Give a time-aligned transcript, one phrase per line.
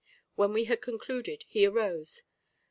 [0.33, 2.23] When we had concluded he arose.